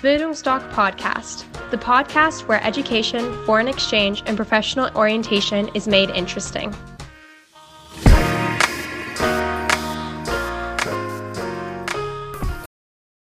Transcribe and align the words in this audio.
Bildungsdoc 0.00 0.66
Podcast, 0.70 1.44
the 1.70 1.76
podcast 1.76 2.48
where 2.48 2.64
education, 2.64 3.34
foreign 3.44 3.68
exchange, 3.68 4.22
and 4.24 4.34
professional 4.34 4.88
orientation 4.96 5.68
is 5.74 5.86
made 5.86 6.08
interesting. 6.08 6.74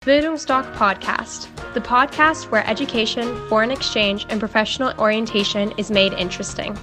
Bildungsdoc 0.03 0.75
Podcast, 0.75 1.47
the 1.75 1.81
podcast 1.81 2.51
where 2.51 2.67
education, 2.67 3.49
foreign 3.49 3.71
exchange, 3.71 4.27
and 4.29 4.41
professional 4.41 4.93
orientation 4.99 5.73
is 5.79 5.93
made 5.93 6.15
interesting. 6.15 6.77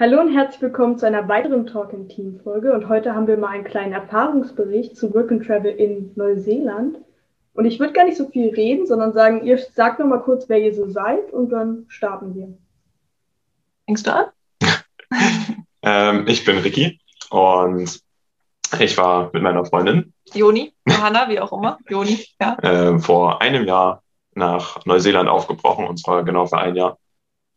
Hallo 0.00 0.18
und 0.18 0.32
herzlich 0.34 0.62
willkommen 0.62 0.96
zu 0.96 1.04
einer 1.06 1.28
weiteren 1.28 1.66
Talk 1.66 1.92
im 1.92 2.08
Team 2.08 2.40
Folge. 2.42 2.72
Und 2.72 2.88
heute 2.88 3.14
haben 3.14 3.26
wir 3.26 3.36
mal 3.36 3.48
einen 3.48 3.64
kleinen 3.64 3.92
Erfahrungsbericht 3.92 4.96
zu 4.96 5.12
Work 5.12 5.30
and 5.30 5.46
Travel 5.46 5.70
in 5.70 6.12
Neuseeland. 6.16 6.96
Und 7.52 7.66
ich 7.66 7.78
würde 7.78 7.92
gar 7.92 8.06
nicht 8.06 8.16
so 8.16 8.26
viel 8.30 8.48
reden, 8.48 8.86
sondern 8.86 9.12
sagen, 9.12 9.44
ihr 9.44 9.58
sagt 9.58 9.98
noch 9.98 10.06
mal 10.06 10.22
kurz, 10.22 10.48
wer 10.48 10.56
ihr 10.56 10.74
so 10.74 10.88
seid 10.88 11.30
und 11.34 11.50
dann 11.50 11.84
starten 11.88 12.34
wir. 12.34 12.48
Fängst 13.84 14.06
du 14.06 14.14
an? 14.14 14.24
ähm, 15.82 16.26
ich 16.26 16.46
bin 16.46 16.56
Ricky 16.56 16.98
und 17.28 18.00
ich 18.78 18.96
war 18.96 19.28
mit 19.34 19.42
meiner 19.42 19.66
Freundin. 19.66 20.14
Joni, 20.32 20.72
Johanna, 20.88 21.28
wie 21.28 21.40
auch 21.40 21.52
immer. 21.52 21.76
Joni, 21.90 22.24
ja. 22.40 22.56
Äh, 22.62 22.98
vor 23.00 23.42
einem 23.42 23.66
Jahr 23.66 24.02
nach 24.34 24.82
Neuseeland 24.86 25.28
aufgebrochen 25.28 25.86
und 25.86 25.98
zwar 25.98 26.24
genau 26.24 26.46
für 26.46 26.56
ein 26.56 26.74
Jahr. 26.74 26.96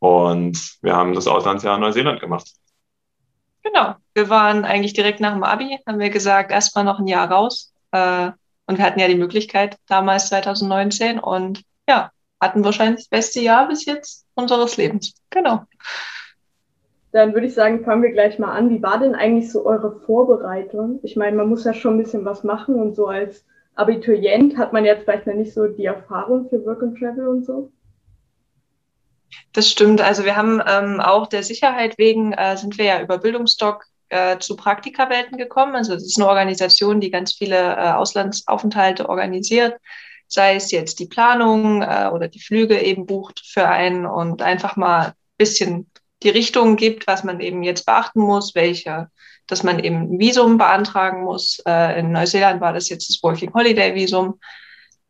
Und 0.03 0.79
wir 0.81 0.97
haben 0.97 1.13
das 1.13 1.27
Auslandsjahr 1.27 1.75
in 1.75 1.81
Neuseeland 1.81 2.19
gemacht. 2.19 2.51
Genau. 3.63 3.95
Wir 4.13 4.29
waren 4.29 4.65
eigentlich 4.65 4.91
direkt 4.91 5.21
nach 5.21 5.31
dem 5.31 5.45
Abi, 5.45 5.79
haben 5.87 5.99
wir 5.99 6.09
gesagt, 6.09 6.51
erstmal 6.51 6.83
noch 6.83 6.99
ein 6.99 7.07
Jahr 7.07 7.31
raus. 7.31 7.73
Äh, 7.91 8.31
und 8.67 8.77
wir 8.77 8.83
hatten 8.83 8.99
ja 8.99 9.07
die 9.07 9.15
Möglichkeit 9.15 9.77
damals 9.87 10.27
2019 10.27 11.19
und 11.19 11.63
ja, 11.87 12.11
hatten 12.41 12.65
wahrscheinlich 12.65 12.97
das 12.97 13.07
beste 13.07 13.39
Jahr 13.39 13.69
bis 13.69 13.85
jetzt 13.85 14.25
unseres 14.33 14.75
Lebens. 14.75 15.13
Genau. 15.29 15.61
Dann 17.13 17.33
würde 17.33 17.47
ich 17.47 17.53
sagen, 17.53 17.85
fangen 17.85 18.03
wir 18.03 18.11
gleich 18.11 18.37
mal 18.39 18.51
an. 18.51 18.69
Wie 18.71 18.83
war 18.83 18.99
denn 18.99 19.15
eigentlich 19.15 19.53
so 19.53 19.65
eure 19.65 20.01
Vorbereitung? 20.01 20.99
Ich 21.03 21.15
meine, 21.15 21.37
man 21.37 21.47
muss 21.47 21.63
ja 21.63 21.73
schon 21.73 21.95
ein 21.95 22.03
bisschen 22.03 22.25
was 22.25 22.43
machen 22.43 22.75
und 22.75 22.93
so 22.93 23.07
als 23.07 23.45
Abiturient 23.75 24.57
hat 24.57 24.73
man 24.73 24.83
jetzt 24.83 25.05
vielleicht 25.05 25.27
noch 25.27 25.33
nicht 25.33 25.53
so 25.53 25.67
die 25.67 25.85
Erfahrung 25.85 26.49
für 26.49 26.65
Work 26.65 26.83
and 26.83 26.99
Travel 26.99 27.29
und 27.29 27.45
so. 27.45 27.71
Das 29.51 29.69
stimmt. 29.69 30.01
Also 30.01 30.25
wir 30.25 30.35
haben 30.35 30.61
ähm, 30.67 30.99
auch 30.99 31.27
der 31.27 31.43
Sicherheit 31.43 31.97
wegen, 31.97 32.33
äh, 32.33 32.57
sind 32.57 32.77
wir 32.77 32.85
ja 32.85 33.01
über 33.01 33.17
Bildungsdoc 33.17 33.85
äh, 34.09 34.39
zu 34.39 34.55
Praktikawelten 34.55 35.37
gekommen. 35.37 35.75
Also 35.75 35.93
das 35.93 36.03
ist 36.03 36.17
eine 36.17 36.27
Organisation, 36.27 37.01
die 37.01 37.11
ganz 37.11 37.33
viele 37.33 37.57
äh, 37.57 37.91
Auslandsaufenthalte 37.91 39.09
organisiert, 39.09 39.79
sei 40.27 40.55
es 40.55 40.71
jetzt 40.71 40.99
die 40.99 41.07
Planung 41.07 41.81
äh, 41.81 42.09
oder 42.11 42.27
die 42.27 42.39
Flüge 42.39 42.79
eben 42.79 43.05
bucht 43.05 43.41
für 43.45 43.67
einen 43.67 44.05
und 44.05 44.41
einfach 44.41 44.75
mal 44.75 45.07
ein 45.07 45.13
bisschen 45.37 45.89
die 46.23 46.29
Richtung 46.29 46.75
gibt, 46.75 47.07
was 47.07 47.23
man 47.23 47.39
eben 47.39 47.63
jetzt 47.63 47.85
beachten 47.85 48.21
muss, 48.21 48.55
welche, 48.55 49.09
dass 49.47 49.63
man 49.63 49.79
eben 49.79 50.13
ein 50.13 50.19
Visum 50.19 50.57
beantragen 50.57 51.23
muss. 51.23 51.61
Äh, 51.67 51.99
in 51.99 52.11
Neuseeland 52.11 52.61
war 52.61 52.73
das 52.73 52.89
jetzt 52.89 53.09
das 53.09 53.21
Working 53.21 53.53
Holiday 53.53 53.93
Visum 53.93 54.39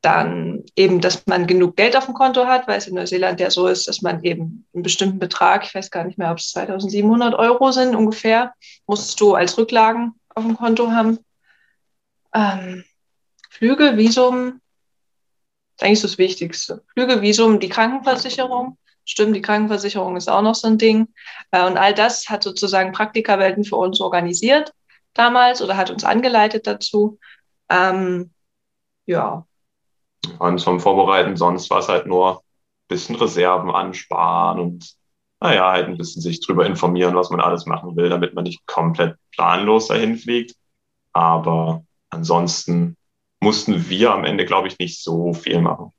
dann 0.04 0.64
eben, 0.76 1.00
dass 1.00 1.26
man 1.28 1.48
genug 1.48 1.78
Geld 1.78 1.96
auf 1.96 2.06
dem 2.06 2.14
Konto 2.14 2.46
hat, 2.46 2.68
weil 2.68 2.78
es 2.78 2.88
in 2.88 2.96
Neuseeland 2.96 3.40
ja 3.40 3.50
so 3.50 3.68
ist, 3.68 3.88
dass 3.88 4.02
man 4.02 4.22
eben 4.24 4.68
einen 4.74 4.84
bestimmten 4.84 5.18
Betrag, 5.18 5.66
ich 5.66 5.74
weiß 5.74 5.92
gar 5.92 6.04
nicht 6.04 6.18
mehr, 6.18 6.30
ob 6.30 6.40
es 6.40 6.52
2700 6.52 7.34
Euro 7.34 7.72
sind 7.72 7.96
ungefähr, 7.96 8.54
musst 8.86 9.20
du 9.22 9.34
als 9.34 9.58
Rücklagen 9.58 10.14
auf 10.36 10.44
dem 10.44 10.58
Konto 10.58 10.92
haben. 10.92 11.20
Ähm, 12.36 12.84
Flüge, 13.50 13.96
Visum, 13.96 14.60
ist 15.78 15.84
eigentlich 15.84 16.02
das 16.02 16.18
Wichtigste. 16.18 16.84
Flüge, 16.94 17.22
Visum, 17.22 17.62
die 17.62 17.70
Krankenversicherung. 17.70 18.78
Stimmt, 19.06 19.36
die 19.38 19.42
Krankenversicherung 19.42 20.18
ist 20.18 20.30
auch 20.30 20.42
noch 20.42 20.56
so 20.56 20.68
ein 20.68 20.78
Ding. 20.78 21.14
Äh, 21.52 21.66
und 21.66 21.78
all 21.78 21.94
das 21.94 22.28
hat 22.28 22.44
sozusagen 22.44 22.92
Praktikerwelten 22.92 23.64
für 23.64 23.78
uns 23.78 24.02
organisiert 24.02 24.74
damals 25.14 25.62
oder 25.62 25.78
hat 25.78 25.92
uns 25.92 26.04
angeleitet 26.04 26.68
dazu. 26.68 27.20
Ähm, 27.70 28.32
ja, 29.06 29.46
und 30.40 30.62
vom 30.62 30.80
Vorbereiten 30.80 31.38
sonst 31.38 31.70
war 31.70 31.80
es 31.80 31.90
halt 31.90 32.06
nur 32.06 32.38
ein 32.38 32.88
bisschen 32.88 33.16
Reserven 33.16 33.72
ansparen 33.72 34.60
und 34.60 34.96
naja, 35.40 35.72
halt 35.72 35.88
ein 35.88 35.98
bisschen 35.98 36.22
sich 36.22 36.40
drüber 36.40 36.66
informieren, 36.66 37.16
was 37.16 37.30
man 37.30 37.42
alles 37.42 37.66
machen 37.66 37.98
will, 37.98 38.08
damit 38.08 38.34
man 38.34 38.46
nicht 38.46 38.66
komplett 38.66 39.18
planlos 39.32 39.88
dahin 39.88 40.18
fliegt. 40.18 40.56
Aber 41.12 41.84
ansonsten 42.10 42.96
mussten 43.42 43.90
wir 43.90 44.14
am 44.14 44.24
Ende, 44.24 44.46
glaube 44.46 44.70
ich, 44.70 44.80
nicht 44.80 45.04
so 45.04 45.34
viel 45.34 45.60
machen. 45.60 45.92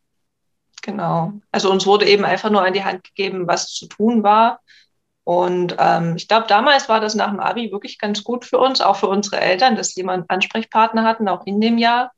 Genau. 0.80 1.32
Also 1.52 1.70
uns 1.70 1.86
wurde 1.86 2.06
eben 2.06 2.24
einfach 2.24 2.50
nur 2.50 2.64
an 2.64 2.72
die 2.72 2.84
Hand 2.84 3.04
gegeben, 3.04 3.46
was 3.46 3.72
zu 3.72 3.86
tun 3.86 4.22
war. 4.22 4.60
Und 5.24 5.76
ähm, 5.78 6.16
ich 6.16 6.28
glaube, 6.28 6.46
damals 6.46 6.88
war 6.88 7.00
das 7.00 7.14
nach 7.14 7.30
dem 7.30 7.40
Abi 7.40 7.72
wirklich 7.72 7.98
ganz 7.98 8.24
gut 8.24 8.44
für 8.44 8.58
uns, 8.58 8.80
auch 8.80 8.96
für 8.96 9.08
unsere 9.08 9.40
Eltern, 9.40 9.76
dass 9.76 9.94
jemand 9.94 10.28
Ansprechpartner 10.28 11.04
hatten, 11.04 11.28
auch 11.28 11.46
in 11.46 11.60
dem 11.60 11.78
Jahr. 11.78 12.12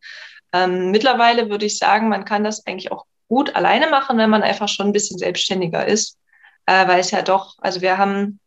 Ähm, 0.53 0.91
mittlerweile 0.91 1.51
würde 1.51 1.67
ich 1.67 1.79
sagen, 1.79 2.09
man 2.09 2.25
kann 2.25 2.45
das 2.45 2.67
eigentlich 2.67 2.93
auch 2.93 3.07
gut 3.29 3.55
alleine 3.57 3.89
machen, 3.89 4.19
wenn 4.19 4.31
man 4.31 4.43
einfach 4.43 4.69
schon 4.69 4.87
ein 4.87 4.93
bisschen 4.93 5.19
selbstständiger 5.19 5.87
ist, 5.87 6.19
äh, 6.67 6.87
weil 6.87 7.01
es 7.01 7.11
ja 7.11 7.23
doch, 7.23 7.57
also 7.59 7.81
wir 7.81 7.99
haben 7.99 8.41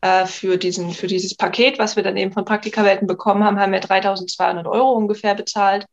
äh, 0.00 0.26
für, 0.26 0.56
diesen, 0.58 0.92
für 0.92 1.06
dieses 1.06 1.36
Paket, 1.36 1.78
was 1.78 1.96
wir 1.96 2.02
dann 2.02 2.16
eben 2.16 2.32
von 2.32 2.44
Praktikawelten 2.44 3.06
bekommen 3.06 3.44
haben, 3.44 3.58
haben 3.58 3.72
wir 3.72 3.80
3200 3.80 4.66
Euro 4.66 4.92
ungefähr 4.92 5.34
bezahlt. 5.34 5.86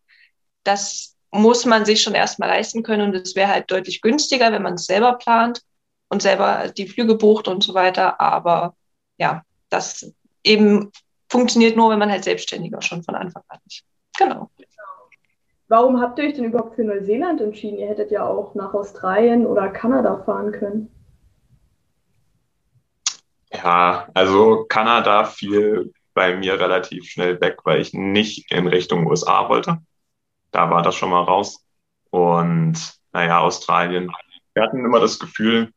Das 0.64 1.16
muss 1.32 1.66
man 1.66 1.86
sich 1.86 2.02
schon 2.02 2.14
erstmal 2.14 2.50
leisten 2.50 2.84
können 2.84 3.10
und 3.10 3.16
es 3.16 3.36
wäre 3.36 3.50
halt 3.50 3.72
deutlich 3.72 4.02
günstiger, 4.02 4.52
wenn 4.52 4.62
man 4.62 4.76
es 4.76 4.86
selber 4.86 5.14
plant 5.14 5.62
und 6.10 6.22
selber 6.22 6.72
die 6.78 6.88
Flüge 6.88 7.16
bucht 7.16 7.48
und 7.48 7.64
so 7.64 7.74
weiter. 7.74 8.22
Aber 8.22 8.76
ja, 9.18 9.44
das 9.70 10.14
eben 10.44 10.92
funktioniert 11.30 11.76
nur, 11.76 11.90
wenn 11.90 12.00
man 12.00 12.12
halt 12.12 12.24
selbstständiger 12.24 12.82
schon 12.82 13.04
von 13.04 13.16
Anfang 13.16 13.44
an 13.48 13.60
ist. 13.66 13.84
Genau. 14.18 14.52
Warum 15.74 16.00
habt 16.00 16.20
ihr 16.20 16.26
euch 16.26 16.36
denn 16.36 16.44
überhaupt 16.44 16.76
für 16.76 16.84
Neuseeland 16.84 17.42
entschieden? 17.42 17.80
Ihr 17.80 17.88
hättet 17.88 18.12
ja 18.12 18.28
auch 18.28 18.54
nach 18.54 18.76
Australien 18.76 19.48
oder 19.48 19.70
Kanada 19.70 20.22
fahren 20.24 20.52
können. 20.52 20.92
Ja, 23.52 24.08
also 24.14 24.66
Kanada 24.66 25.24
fiel 25.24 25.92
bei 26.14 26.36
mir 26.36 26.60
relativ 26.60 27.06
schnell 27.06 27.42
weg, 27.42 27.58
weil 27.64 27.82
ich 27.82 27.92
nicht 27.92 28.52
in 28.52 28.68
Richtung 28.68 29.08
USA 29.08 29.50
wollte. 29.50 29.80
Da 30.52 30.70
war 30.70 30.84
das 30.84 30.94
schon 30.94 31.10
mal 31.10 31.24
raus. 31.24 31.66
Und 32.12 32.78
naja, 33.12 33.40
Australien. 33.40 34.12
Wir 34.54 34.62
hatten 34.62 34.86
immer 34.86 35.00
das 35.00 35.18
Gefühl, 35.18 35.72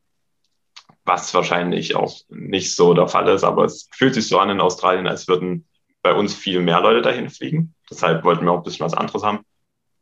was 1.06 1.32
wahrscheinlich 1.32 1.96
auch 1.96 2.14
nicht 2.28 2.76
so 2.76 2.92
der 2.92 3.08
Fall 3.08 3.28
ist, 3.28 3.44
aber 3.44 3.64
es 3.64 3.88
fühlt 3.94 4.12
sich 4.12 4.28
so 4.28 4.38
an 4.40 4.50
in 4.50 4.60
Australien, 4.60 5.06
als 5.06 5.26
würden 5.26 5.66
bei 6.02 6.12
uns 6.12 6.34
viel 6.34 6.60
mehr 6.60 6.82
Leute 6.82 7.00
dahin 7.00 7.30
fliegen. 7.30 7.74
Deshalb 7.90 8.24
wollten 8.24 8.44
wir 8.44 8.52
auch 8.52 8.58
ein 8.58 8.62
bisschen 8.62 8.84
was 8.84 8.92
anderes 8.92 9.22
haben. 9.22 9.45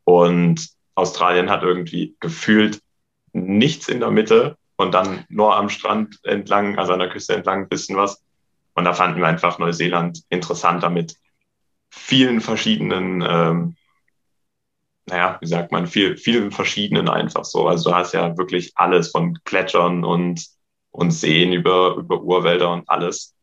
Und 0.05 0.69
Australien 0.95 1.51
hat 1.51 1.63
irgendwie 1.63 2.17
gefühlt 2.21 2.81
nichts 3.33 3.89
in 3.89 4.01
der 4.01 4.11
Mitte 4.11 4.57
und 4.77 4.93
dann 4.93 5.25
nur 5.29 5.57
am 5.57 5.69
Strand 5.69 6.19
entlang, 6.25 6.79
also 6.79 6.93
an 6.93 6.99
der 6.99 7.09
Küste 7.09 7.35
entlang 7.35 7.63
ein 7.63 7.69
bisschen 7.69 7.97
was. 7.97 8.23
Und 8.75 8.85
da 8.85 8.93
fanden 8.93 9.21
wir 9.21 9.27
einfach 9.27 9.59
Neuseeland 9.59 10.23
interessanter 10.29 10.91
mit 10.91 11.17
vielen 11.91 12.41
verschiedenen, 12.41 13.23
ähm, 13.27 13.77
naja, 15.07 15.39
wie 15.41 15.47
sagt 15.47 15.71
man, 15.71 15.87
viel, 15.87 16.17
vielen 16.17 16.51
verschiedenen 16.51 17.09
einfach 17.09 17.45
so. 17.45 17.69
Also 17.69 17.91
du 17.91 17.97
hast 17.97 18.15
ja 18.15 18.37
wirklich 18.37 18.73
alles 18.75 19.11
von 19.11 19.39
Gletschern 19.45 20.05
und, 20.05 20.47
und 20.91 21.11
Seen 21.13 21.53
über, 21.53 21.97
über 21.97 22.23
Urwälder 22.23 22.73
und 22.73 22.89
alles. 22.89 23.35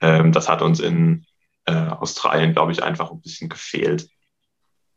Ähm, 0.00 0.32
das 0.32 0.48
hat 0.48 0.62
uns 0.62 0.80
in 0.80 1.26
äh, 1.66 1.72
Australien, 1.72 2.52
glaube 2.52 2.72
ich, 2.72 2.82
einfach 2.82 3.10
ein 3.10 3.20
bisschen 3.20 3.48
gefehlt. 3.48 4.08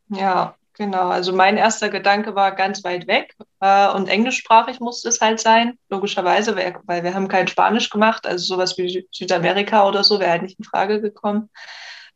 Ja, 0.08 0.56
Genau, 0.74 1.08
also 1.08 1.34
mein 1.34 1.58
erster 1.58 1.90
Gedanke 1.90 2.34
war 2.34 2.54
ganz 2.54 2.82
weit 2.82 3.06
weg 3.06 3.36
äh, 3.60 3.88
und 3.90 4.08
englischsprachig 4.08 4.80
musste 4.80 5.10
es 5.10 5.20
halt 5.20 5.38
sein, 5.38 5.78
logischerweise, 5.90 6.56
weil, 6.56 7.04
wir 7.04 7.14
haben 7.14 7.28
kein 7.28 7.46
Spanisch 7.46 7.90
gemacht, 7.90 8.26
also 8.26 8.54
sowas 8.54 8.78
wie 8.78 9.06
Südamerika 9.12 9.86
oder 9.86 10.02
so 10.02 10.18
wäre 10.18 10.30
halt 10.30 10.42
nicht 10.42 10.58
in 10.58 10.64
Frage 10.64 11.02
gekommen. 11.02 11.50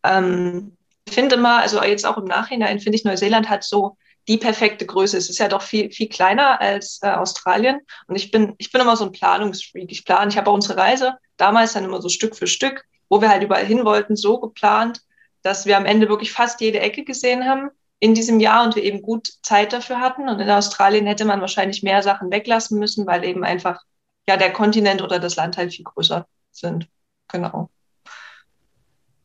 Ähm, 0.02 0.76
ich 1.06 1.14
finde 1.14 1.36
immer, 1.36 1.60
also 1.60 1.82
jetzt 1.82 2.06
auch 2.06 2.16
im 2.16 2.24
Nachhinein, 2.24 2.80
finde 2.80 2.96
ich, 2.96 3.04
Neuseeland 3.04 3.50
hat 3.50 3.62
so 3.62 3.98
die 4.26 4.38
perfekte 4.38 4.86
Größe. 4.86 5.16
Es 5.18 5.30
ist 5.30 5.38
ja 5.38 5.48
doch 5.48 5.62
viel, 5.62 5.92
viel 5.92 6.08
kleiner 6.08 6.60
als 6.60 6.98
äh, 7.02 7.10
Australien. 7.10 7.80
Und 8.08 8.16
ich 8.16 8.30
bin, 8.32 8.54
ich 8.58 8.72
bin 8.72 8.80
immer 8.80 8.96
so 8.96 9.04
ein 9.04 9.12
Planungsfreak. 9.12 9.92
Ich 9.92 10.04
plane, 10.04 10.30
ich 10.30 10.36
habe 10.36 10.50
auch 10.50 10.54
unsere 10.54 10.78
Reise 10.78 11.16
damals 11.36 11.74
dann 11.74 11.84
immer 11.84 12.02
so 12.02 12.08
Stück 12.08 12.34
für 12.34 12.48
Stück, 12.48 12.84
wo 13.08 13.20
wir 13.20 13.28
halt 13.28 13.44
überall 13.44 13.64
hin 13.64 13.84
wollten, 13.84 14.16
so 14.16 14.40
geplant, 14.40 15.02
dass 15.42 15.66
wir 15.66 15.76
am 15.76 15.86
Ende 15.86 16.08
wirklich 16.08 16.32
fast 16.32 16.60
jede 16.60 16.80
Ecke 16.80 17.04
gesehen 17.04 17.44
haben 17.44 17.70
in 17.98 18.14
diesem 18.14 18.40
Jahr 18.40 18.64
und 18.64 18.76
wir 18.76 18.84
eben 18.84 19.02
gut 19.02 19.28
Zeit 19.42 19.72
dafür 19.72 20.00
hatten. 20.00 20.28
Und 20.28 20.40
in 20.40 20.50
Australien 20.50 21.06
hätte 21.06 21.24
man 21.24 21.40
wahrscheinlich 21.40 21.82
mehr 21.82 22.02
Sachen 22.02 22.30
weglassen 22.30 22.78
müssen, 22.78 23.06
weil 23.06 23.24
eben 23.24 23.44
einfach 23.44 23.82
ja 24.28 24.36
der 24.36 24.52
Kontinent 24.52 25.02
oder 25.02 25.18
das 25.18 25.36
Land 25.36 25.56
halt 25.56 25.72
viel 25.72 25.84
größer 25.84 26.26
sind. 26.50 26.88
Genau. 27.28 27.70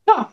Ja. 0.07 0.31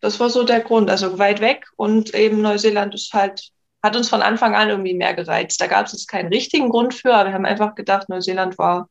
das 0.00 0.20
war 0.20 0.30
so 0.30 0.44
der 0.44 0.60
Grund. 0.60 0.90
Also 0.90 1.18
weit 1.18 1.40
weg 1.40 1.66
und 1.76 2.14
eben 2.14 2.40
Neuseeland 2.40 2.94
ist 2.94 3.12
halt, 3.12 3.50
hat 3.82 3.96
uns 3.96 4.08
von 4.08 4.22
Anfang 4.22 4.54
an 4.54 4.68
irgendwie 4.68 4.94
mehr 4.94 5.14
gereizt. 5.14 5.60
Da 5.60 5.66
gab 5.66 5.86
es 5.86 5.92
jetzt 5.92 6.08
keinen 6.08 6.32
richtigen 6.32 6.68
Grund 6.70 6.94
für, 6.94 7.14
aber 7.14 7.30
wir 7.30 7.34
haben 7.34 7.46
einfach 7.46 7.74
gedacht, 7.74 8.08
Neuseeland 8.08 8.58
war 8.58 8.88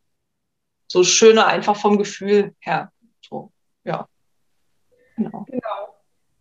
so 0.87 1.03
schöner, 1.03 1.47
einfach 1.47 1.75
vom 1.75 1.97
Gefühl 1.97 2.55
her. 2.59 2.91
So, 3.21 3.51
ja. 3.83 4.07
Genau. 5.15 5.45
genau. 5.49 5.86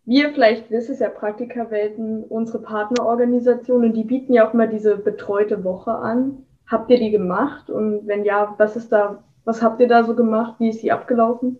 Wir 0.07 0.31
vielleicht 0.31 0.71
wisst 0.71 0.89
es 0.89 0.99
ja 0.99 1.09
Praktikerwelten, 1.09 2.23
unsere 2.23 2.59
Partnerorganisationen, 2.59 3.93
die 3.93 4.05
bieten 4.05 4.31
ja 4.31 4.47
auch 4.47 4.53
mal 4.53 4.69
diese 4.69 4.95
betreute 4.95 5.65
Woche 5.65 5.91
an. 5.91 6.45
Habt 6.65 6.89
ihr 6.89 6.97
die 6.97 7.11
gemacht? 7.11 7.69
Und 7.69 8.07
wenn 8.07 8.23
ja, 8.23 8.55
was 8.57 8.77
ist 8.77 8.89
da, 8.93 9.21
was 9.43 9.61
habt 9.61 9.81
ihr 9.81 9.89
da 9.89 10.05
so 10.05 10.15
gemacht? 10.15 10.55
Wie 10.59 10.69
ist 10.69 10.81
die 10.81 10.93
abgelaufen? 10.93 11.59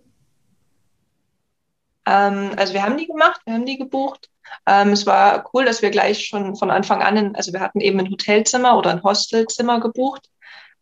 Ähm, 2.06 2.52
also 2.56 2.72
wir 2.72 2.82
haben 2.82 2.96
die 2.96 3.06
gemacht, 3.06 3.38
wir 3.44 3.52
haben 3.52 3.66
die 3.66 3.76
gebucht. 3.76 4.30
Ähm, 4.64 4.92
es 4.92 5.04
war 5.04 5.44
cool, 5.52 5.66
dass 5.66 5.82
wir 5.82 5.90
gleich 5.90 6.24
schon 6.24 6.56
von 6.56 6.70
Anfang 6.70 7.02
an, 7.02 7.18
in, 7.18 7.36
also 7.36 7.52
wir 7.52 7.60
hatten 7.60 7.82
eben 7.82 8.00
ein 8.00 8.10
Hotelzimmer 8.10 8.78
oder 8.78 8.88
ein 8.88 9.02
Hostelzimmer 9.02 9.78
gebucht 9.78 10.30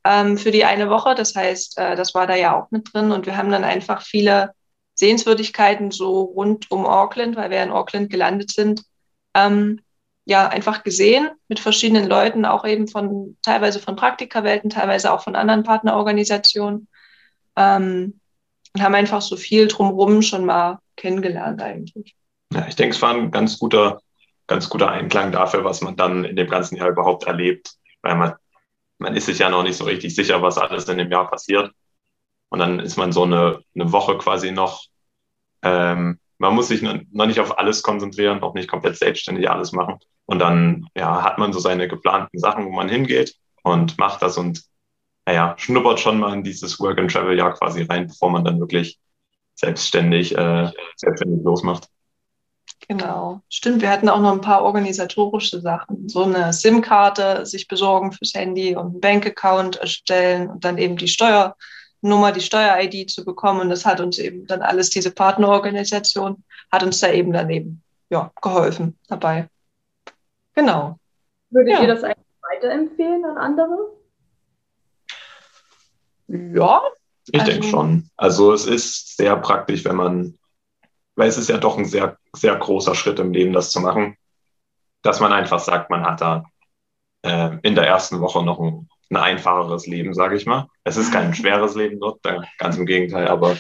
ähm, 0.05 0.39
für 0.39 0.53
die 0.53 0.65
eine 0.65 0.89
Woche. 0.89 1.17
Das 1.17 1.35
heißt, 1.35 1.79
äh, 1.79 1.97
das 1.97 2.15
war 2.15 2.29
da 2.29 2.37
ja 2.37 2.57
auch 2.57 2.71
mit 2.71 2.95
drin 2.95 3.11
und 3.11 3.27
wir 3.27 3.37
haben 3.37 3.51
dann 3.51 3.65
einfach 3.65 4.03
viele 4.03 4.53
Sehenswürdigkeiten 4.97 5.91
so 5.91 6.23
rund 6.23 6.71
um 6.71 6.87
Auckland, 6.87 7.37
weil 7.37 7.51
wir 7.51 7.63
in 7.63 7.71
Auckland 7.71 8.11
gelandet 8.11 8.51
sind, 8.51 8.83
ähm, 9.35 9.81
ja, 10.25 10.49
einfach 10.49 10.83
gesehen 10.83 11.31
mit 11.49 11.61
verschiedenen 11.61 12.09
Leuten, 12.09 12.45
auch 12.45 12.65
eben 12.67 12.89
von 12.89 13.37
teilweise 13.43 13.79
von 13.79 13.95
Praktikerwelten, 13.95 14.71
teilweise 14.71 15.13
auch 15.13 15.23
von 15.23 15.37
anderen 15.37 15.63
Partnerorganisationen. 15.63 16.89
Ähm, 17.55 18.21
und 18.75 18.83
haben 18.83 18.95
einfach 18.95 19.23
so 19.23 19.37
viel 19.37 19.69
drumherum 19.69 20.21
schon 20.21 20.45
mal 20.45 20.81
kennengelernt 20.97 21.63
eigentlich. 21.63 22.15
Ja, 22.53 22.67
ich 22.69 22.77
denke, 22.77 22.95
es 22.95 23.01
war 23.01 23.15
ein 23.15 23.31
ganz 23.31 23.59
guter, 23.59 24.03
ganz 24.47 24.69
guter 24.69 24.91
Einklang 24.91 25.33
dafür, 25.33 25.65
was 25.65 25.81
man 25.81 25.97
dann 25.97 26.25
in 26.25 26.37
dem 26.37 26.49
ganzen 26.49 26.77
Jahr 26.77 26.91
überhaupt 26.91 27.25
erlebt, 27.25 27.75
weil 28.03 28.17
man, 28.17 28.35
man 28.99 29.17
ist 29.17 29.27
sich 29.27 29.39
ja 29.39 29.49
noch 29.49 29.63
nicht 29.63 29.77
so 29.77 29.85
richtig 29.85 30.15
sicher, 30.15 30.43
was 30.43 30.59
alles 30.59 30.89
in 30.89 30.99
dem 30.99 31.11
Jahr 31.11 31.31
passiert. 31.31 31.73
Und 32.49 32.59
dann 32.59 32.81
ist 32.81 32.97
man 32.97 33.13
so 33.13 33.25
eine, 33.25 33.61
eine 33.75 33.93
Woche 33.93 34.19
quasi 34.19 34.53
noch, 34.53 34.85
ähm, 35.63 36.19
man 36.39 36.55
muss 36.55 36.69
sich 36.69 36.83
noch 36.83 37.27
nicht 37.27 37.41
auf 37.41 37.59
alles 37.59 37.83
konzentrieren, 37.83 38.41
noch 38.41 38.55
nicht 38.55 38.69
komplett 38.69 38.97
selbstständig 38.97 39.51
alles 39.51 39.73
machen. 39.73 39.99
Und 40.27 40.39
dann 40.39 40.87
ja, 40.97 41.23
hat 41.23 41.39
man 41.39 41.53
so 41.53 41.59
seine 41.59 41.89
geplanten 41.89 42.39
Sachen, 42.39 42.67
wo 42.67 42.71
man 42.71 42.89
hingeht 42.89 43.37
und 43.63 43.99
macht 43.99 44.23
das 44.23 44.37
und 44.37 44.65
naja, 45.27 45.55
schnuppert 45.59 45.99
schon 45.99 46.21
mal 46.21 46.35
in 46.35 46.45
dieses 46.45 46.79
Work-and-Travel-Jahr 46.79 47.55
quasi 47.55 47.83
rein, 47.83 48.07
bevor 48.07 48.31
man 48.31 48.45
dann 48.45 48.61
wirklich 48.61 48.99
selbstständig, 49.57 50.37
äh, 50.37 50.71
selbstständig 50.97 51.43
losmacht. 51.43 51.89
Genau, 52.89 53.41
stimmt. 53.49 53.83
Wir 53.83 53.91
hatten 53.91 54.09
auch 54.09 54.21
noch 54.21 54.33
ein 54.33 54.41
paar 54.41 54.63
organisatorische 54.63 55.61
Sachen. 55.61 56.09
So 56.09 56.23
eine 56.23 56.53
SIM-Karte 56.53 57.45
sich 57.45 57.67
besorgen 57.67 58.13
fürs 58.13 58.35
Handy 58.35 58.77
und 58.77 58.87
einen 58.87 59.01
Bankaccount 59.01 59.77
erstellen 59.77 60.49
und 60.49 60.65
dann 60.65 60.79
eben 60.79 60.97
die 60.97 61.09
Steuer 61.09 61.57
Nummer, 62.01 62.33
die 62.33 62.41
Steuer-ID 62.41 63.11
zu 63.11 63.25
bekommen. 63.25 63.61
Und 63.61 63.71
das 63.71 63.85
hat 63.85 64.01
uns 64.01 64.19
eben 64.19 64.47
dann 64.47 64.63
alles, 64.63 64.91
diese 64.91 65.11
Partnerorganisation, 65.11 66.45
hat 66.71 66.83
uns 66.83 67.01
da 67.01 67.11
eben 67.11 67.33
daneben 67.33 67.83
ja, 68.11 68.33
geholfen 68.41 68.99
dabei. 69.09 69.49
Genau. 70.55 70.99
Würdet 71.51 71.75
ja. 71.75 71.83
ihr 71.83 71.89
das 71.89 72.05
eigentlich 72.05 72.27
weiterempfehlen 72.43 73.25
an 73.25 73.39
andere? 73.39 73.93
Ja. 76.29 76.83
Ich 77.29 77.41
also, 77.41 77.53
denke 77.53 77.67
schon. 77.67 78.11
Also 78.17 78.53
es 78.53 78.67
ist 78.67 79.17
sehr 79.17 79.37
praktisch, 79.37 79.85
wenn 79.85 79.97
man, 79.97 80.39
weil 81.17 81.29
es 81.29 81.39
ist 81.39 81.49
ja 81.49 81.59
doch 81.59 81.77
ein 81.77 81.85
sehr, 81.85 82.17
sehr 82.35 82.57
großer 82.57 82.95
Schritt 82.95 83.19
im 83.19 83.33
Leben, 83.33 83.53
das 83.53 83.71
zu 83.71 83.81
machen, 83.81 84.17
dass 85.03 85.21
man 85.21 85.33
einfach 85.33 85.59
sagt, 85.59 85.91
man 85.91 86.05
hat 86.05 86.21
da 86.21 86.45
äh, 87.23 87.59
in 87.63 87.75
der 87.75 87.87
ersten 87.87 88.21
Woche 88.21 88.45
noch 88.45 88.61
ein 88.61 88.89
ein 89.11 89.17
einfacheres 89.17 89.87
Leben, 89.87 90.15
sage 90.15 90.37
ich 90.37 90.47
mal. 90.47 90.69
Es 90.85 90.97
ist 90.97 91.13
kein 91.13 91.35
schweres 91.35 91.75
Leben 91.75 92.01
dort, 92.01 92.21
ganz 92.59 92.77
im 92.77 92.87
Gegenteil, 92.87 93.29
aber 93.29 93.57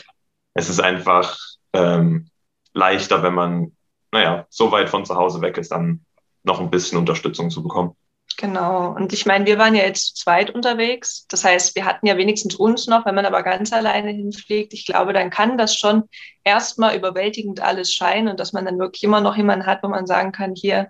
es 0.55 0.69
ist 0.69 0.81
einfach 0.81 1.39
ähm, 1.73 2.31
leichter, 2.73 3.23
wenn 3.23 3.35
man, 3.35 3.77
naja, 4.13 4.47
so 4.49 4.73
weit 4.73 4.89
von 4.89 5.05
zu 5.05 5.17
Hause 5.17 5.41
weg 5.41 5.59
ist, 5.59 5.73
dann 5.73 6.05
noch 6.43 6.61
ein 6.61 6.71
bisschen 6.71 6.99
Unterstützung 6.99 7.51
zu 7.51 7.63
bekommen. 7.63 7.97
Genau. 8.39 8.95
Und 8.95 9.13
ich 9.13 9.25
meine, 9.25 9.47
wir 9.47 9.59
waren 9.59 9.75
ja 9.75 9.85
jetzt 9.85 10.17
zu 10.17 10.25
zweit 10.25 10.51
unterwegs. 10.51 11.27
Das 11.29 11.45
heißt, 11.45 11.75
wir 11.75 11.87
hatten 11.87 12.07
ja 12.07 12.17
wenigstens 12.19 12.55
uns 12.55 12.87
noch, 12.87 13.07
wenn 13.07 13.15
man 13.15 13.25
aber 13.25 13.43
ganz 13.43 13.73
alleine 13.73 14.11
hinfliegt. 14.11 14.75
Ich 14.75 14.85
glaube, 14.85 15.13
dann 15.13 15.31
kann 15.31 15.57
das 15.57 15.77
schon 15.77 16.05
erstmal 16.45 16.97
überwältigend 16.97 17.61
alles 17.61 17.95
scheinen 17.95 18.29
und 18.29 18.39
dass 18.39 18.53
man 18.53 18.67
dann 18.67 18.79
wirklich 18.79 19.05
immer 19.05 19.21
noch 19.21 19.37
jemanden 19.37 19.65
hat, 19.65 19.83
wo 19.83 19.89
man 19.89 20.07
sagen 20.07 20.33
kann, 20.33 20.55
hier, 20.55 20.89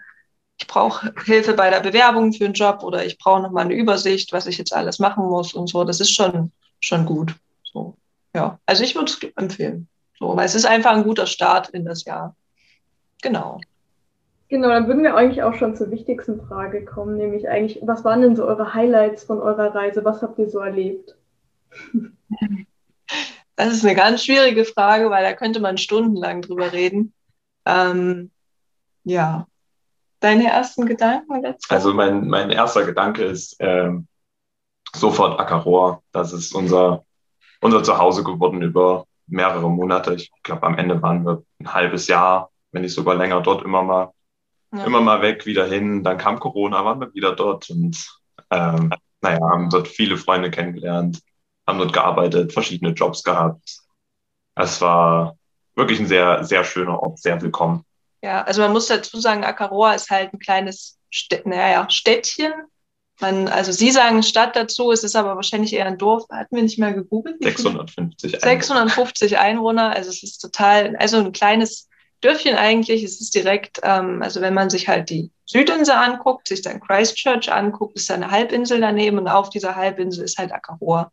ich 0.58 0.66
brauche 0.66 1.12
Hilfe 1.24 1.54
bei 1.54 1.70
der 1.70 1.80
Bewerbung 1.80 2.32
für 2.32 2.46
einen 2.46 2.54
Job 2.54 2.82
oder 2.82 3.04
ich 3.04 3.18
brauche 3.18 3.42
noch 3.42 3.50
mal 3.50 3.64
eine 3.64 3.74
Übersicht, 3.74 4.32
was 4.32 4.46
ich 4.46 4.58
jetzt 4.58 4.74
alles 4.74 4.98
machen 4.98 5.26
muss 5.26 5.54
und 5.54 5.68
so. 5.68 5.84
Das 5.84 6.00
ist 6.00 6.14
schon, 6.14 6.52
schon 6.80 7.04
gut. 7.04 7.34
So, 7.62 7.96
ja. 8.34 8.58
Also 8.64 8.82
ich 8.82 8.94
würde 8.94 9.12
es 9.12 9.18
empfehlen. 9.36 9.88
So, 10.18 10.34
weil 10.34 10.46
es 10.46 10.54
ist 10.54 10.64
einfach 10.64 10.92
ein 10.92 11.04
guter 11.04 11.26
Start 11.26 11.68
in 11.70 11.84
das 11.84 12.04
Jahr. 12.04 12.34
Genau. 13.22 13.60
Genau, 14.48 14.68
dann 14.68 14.86
würden 14.86 15.02
wir 15.02 15.16
eigentlich 15.16 15.42
auch 15.42 15.54
schon 15.54 15.76
zur 15.76 15.90
wichtigsten 15.90 16.40
Frage 16.46 16.84
kommen, 16.84 17.16
nämlich 17.16 17.48
eigentlich, 17.48 17.80
was 17.82 18.04
waren 18.04 18.22
denn 18.22 18.36
so 18.36 18.44
eure 18.44 18.74
Highlights 18.74 19.24
von 19.24 19.40
eurer 19.40 19.74
Reise? 19.74 20.04
Was 20.04 20.22
habt 20.22 20.38
ihr 20.38 20.48
so 20.48 20.60
erlebt? 20.60 21.16
Das 23.58 23.72
ist 23.72 23.86
eine 23.86 23.94
ganz 23.94 24.22
schwierige 24.22 24.66
Frage, 24.66 25.08
weil 25.08 25.24
da 25.24 25.32
könnte 25.32 25.60
man 25.60 25.78
stundenlang 25.78 26.42
drüber 26.42 26.74
reden. 26.74 27.14
Ähm, 27.64 28.30
ja, 29.02 29.46
deine 30.26 30.50
ersten 30.50 30.86
Gedanken 30.86 31.42
dazu? 31.42 31.68
Also 31.68 31.94
mein, 31.94 32.26
mein 32.28 32.50
erster 32.50 32.84
Gedanke 32.84 33.24
ist 33.24 33.56
ähm, 33.60 34.08
sofort 34.94 35.38
Ackerohr. 35.38 36.02
Das 36.12 36.32
ist 36.32 36.54
unser, 36.54 37.04
unser 37.60 37.82
Zuhause 37.84 38.24
geworden 38.24 38.60
über 38.60 39.06
mehrere 39.28 39.70
Monate. 39.70 40.14
Ich 40.14 40.30
glaube, 40.42 40.64
am 40.64 40.78
Ende 40.78 41.00
waren 41.00 41.24
wir 41.24 41.42
ein 41.60 41.72
halbes 41.72 42.08
Jahr, 42.08 42.50
wenn 42.72 42.82
nicht 42.82 42.94
sogar 42.94 43.14
länger 43.14 43.40
dort 43.40 43.64
immer 43.64 43.82
mal, 43.82 44.12
ja. 44.72 44.84
immer 44.84 45.00
mal 45.00 45.22
weg, 45.22 45.46
wieder 45.46 45.66
hin. 45.66 46.02
Dann 46.02 46.18
kam 46.18 46.40
Corona, 46.40 46.84
waren 46.84 47.00
wir 47.00 47.14
wieder 47.14 47.34
dort 47.34 47.70
und 47.70 47.96
ähm, 48.50 48.92
naja, 49.20 49.40
haben 49.40 49.70
dort 49.70 49.88
viele 49.88 50.16
Freunde 50.16 50.50
kennengelernt, 50.50 51.22
haben 51.66 51.78
dort 51.78 51.92
gearbeitet, 51.92 52.52
verschiedene 52.52 52.92
Jobs 52.92 53.22
gehabt. 53.22 53.78
Es 54.56 54.80
war 54.80 55.36
wirklich 55.74 56.00
ein 56.00 56.06
sehr, 56.06 56.44
sehr 56.44 56.64
schöner 56.64 57.00
Ort, 57.00 57.18
sehr 57.18 57.40
willkommen. 57.40 57.84
Ja, 58.26 58.42
also 58.42 58.60
man 58.60 58.72
muss 58.72 58.88
dazu 58.88 59.20
sagen, 59.20 59.44
Akaroa 59.44 59.92
ist 59.92 60.10
halt 60.10 60.32
ein 60.32 60.40
kleines 60.40 60.98
Städt, 61.10 61.46
naja, 61.46 61.88
Städtchen. 61.88 62.52
Man, 63.20 63.46
also 63.46 63.70
Sie 63.70 63.92
sagen 63.92 64.24
Stadt 64.24 64.56
dazu, 64.56 64.90
es 64.90 65.04
ist 65.04 65.14
aber 65.14 65.36
wahrscheinlich 65.36 65.72
eher 65.72 65.86
ein 65.86 65.96
Dorf. 65.96 66.24
Hatten 66.28 66.56
wir 66.56 66.64
nicht 66.64 66.76
mehr 66.76 66.92
gegoogelt? 66.92 67.40
650 67.40 68.34
Einwohner. 68.34 68.50
650 68.50 69.38
Einwohner. 69.38 69.90
Also 69.90 70.10
es 70.10 70.24
ist 70.24 70.38
total, 70.38 70.96
also 70.96 71.18
ein 71.18 71.30
kleines 71.30 71.88
Dörfchen 72.20 72.56
eigentlich. 72.56 73.04
Es 73.04 73.20
ist 73.20 73.32
direkt, 73.32 73.78
ähm, 73.84 74.20
also 74.22 74.40
wenn 74.40 74.54
man 74.54 74.70
sich 74.70 74.88
halt 74.88 75.08
die 75.08 75.30
Südinsel 75.44 75.94
anguckt, 75.94 76.48
sich 76.48 76.62
dann 76.62 76.80
Christchurch 76.80 77.52
anguckt, 77.52 77.96
ist 77.96 78.10
da 78.10 78.14
eine 78.14 78.32
Halbinsel 78.32 78.80
daneben 78.80 79.18
und 79.18 79.28
auf 79.28 79.50
dieser 79.50 79.76
Halbinsel 79.76 80.24
ist 80.24 80.36
halt 80.36 80.50
Akaroa. 80.50 81.12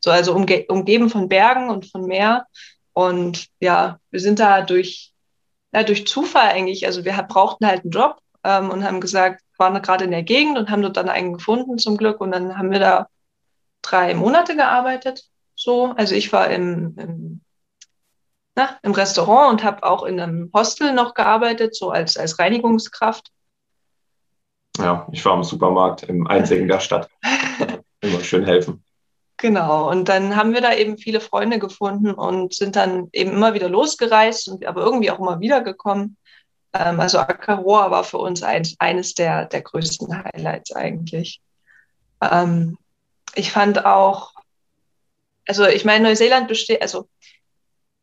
So, 0.00 0.10
also 0.10 0.34
umge 0.34 0.64
umgeben 0.68 1.10
von 1.10 1.28
Bergen 1.28 1.68
und 1.68 1.90
von 1.90 2.06
Meer. 2.06 2.46
Und 2.94 3.48
ja, 3.60 4.00
wir 4.10 4.20
sind 4.20 4.38
da 4.38 4.62
durch 4.62 5.13
ja, 5.74 5.82
durch 5.82 6.06
Zufall 6.06 6.48
eigentlich. 6.48 6.86
Also 6.86 7.04
wir 7.04 7.12
brauchten 7.28 7.66
halt 7.66 7.82
einen 7.82 7.90
Job 7.90 8.18
ähm, 8.44 8.70
und 8.70 8.84
haben 8.84 9.00
gesagt, 9.00 9.42
waren 9.58 9.80
gerade 9.82 10.04
in 10.04 10.12
der 10.12 10.22
Gegend 10.22 10.56
und 10.56 10.70
haben 10.70 10.82
dort 10.82 10.96
dann 10.96 11.08
einen 11.08 11.34
gefunden 11.34 11.78
zum 11.78 11.96
Glück. 11.96 12.20
Und 12.20 12.30
dann 12.30 12.56
haben 12.56 12.70
wir 12.70 12.78
da 12.78 13.08
drei 13.82 14.14
Monate 14.14 14.54
gearbeitet. 14.54 15.24
So, 15.56 15.92
also 15.96 16.14
ich 16.14 16.32
war 16.32 16.48
im, 16.48 16.96
im, 16.96 17.40
na, 18.54 18.78
im 18.82 18.92
Restaurant 18.92 19.52
und 19.52 19.64
habe 19.64 19.82
auch 19.82 20.04
in 20.04 20.20
einem 20.20 20.50
Hostel 20.54 20.92
noch 20.92 21.14
gearbeitet, 21.14 21.74
so 21.74 21.90
als, 21.90 22.16
als 22.16 22.38
Reinigungskraft. 22.38 23.30
Ja, 24.78 25.08
ich 25.12 25.24
war 25.24 25.34
im 25.34 25.44
Supermarkt, 25.44 26.04
im 26.04 26.26
einzigen 26.26 26.68
der 26.68 26.80
Stadt. 26.80 27.08
Immer 28.00 28.20
schön 28.20 28.44
helfen. 28.44 28.83
Genau, 29.36 29.90
und 29.90 30.08
dann 30.08 30.36
haben 30.36 30.54
wir 30.54 30.60
da 30.60 30.74
eben 30.74 30.96
viele 30.96 31.20
Freunde 31.20 31.58
gefunden 31.58 32.12
und 32.12 32.54
sind 32.54 32.76
dann 32.76 33.08
eben 33.12 33.32
immer 33.32 33.52
wieder 33.54 33.68
losgereist 33.68 34.48
und 34.48 34.64
aber 34.64 34.82
irgendwie 34.82 35.10
auch 35.10 35.18
immer 35.18 35.40
wiedergekommen. 35.40 36.16
Ähm, 36.72 37.00
also 37.00 37.18
Akaroa 37.18 37.90
war 37.90 38.04
für 38.04 38.18
uns 38.18 38.42
ein, 38.42 38.66
eines 38.78 39.14
der, 39.14 39.46
der 39.46 39.62
größten 39.62 40.24
Highlights 40.24 40.72
eigentlich. 40.72 41.40
Ähm, 42.20 42.78
ich 43.34 43.50
fand 43.50 43.84
auch, 43.84 44.32
also 45.46 45.66
ich 45.66 45.84
meine, 45.84 46.08
Neuseeland 46.08 46.46
besteht, 46.46 46.80
also 46.80 47.08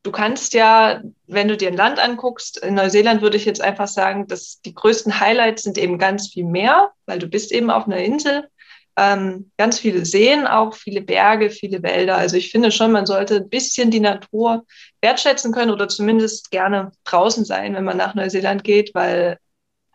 du 0.03 0.11
kannst 0.11 0.53
ja, 0.53 1.01
wenn 1.27 1.47
du 1.47 1.55
dir 1.55 1.69
ein 1.69 1.77
Land 1.77 1.99
anguckst, 1.99 2.57
in 2.57 2.73
Neuseeland 2.75 3.21
würde 3.21 3.37
ich 3.37 3.45
jetzt 3.45 3.61
einfach 3.61 3.87
sagen, 3.87 4.27
dass 4.27 4.61
die 4.61 4.73
größten 4.73 5.19
Highlights 5.19 5.63
sind 5.63 5.77
eben 5.77 5.97
ganz 5.97 6.27
viel 6.27 6.45
mehr, 6.45 6.91
weil 7.05 7.19
du 7.19 7.27
bist 7.27 7.51
eben 7.51 7.69
auf 7.69 7.85
einer 7.85 7.97
Insel 7.97 8.49
Ähm, 8.97 9.51
ganz 9.57 9.79
viele 9.79 10.05
Seen, 10.05 10.45
auch 10.45 10.75
viele 10.75 11.01
Berge, 11.01 11.49
viele 11.49 11.81
Wälder. 11.81 12.17
Also 12.17 12.35
ich 12.35 12.51
finde 12.51 12.71
schon, 12.71 12.91
man 12.91 13.05
sollte 13.05 13.37
ein 13.37 13.49
bisschen 13.49 13.89
die 13.89 14.01
Natur 14.01 14.65
wertschätzen 15.01 15.53
können 15.53 15.71
oder 15.71 15.87
zumindest 15.87 16.51
gerne 16.51 16.91
draußen 17.05 17.45
sein, 17.45 17.73
wenn 17.73 17.85
man 17.85 17.97
nach 17.97 18.15
Neuseeland 18.15 18.63
geht, 18.63 18.93
weil, 18.93 19.37